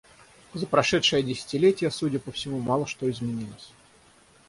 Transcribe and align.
За 0.55 0.65
прошедшее 0.65 1.21
десятилетие, 1.21 1.91
судя 1.91 2.17
по 2.17 2.31
всему, 2.31 2.59
мало 2.59 2.87
что 2.87 3.07
изменилось. 3.07 3.71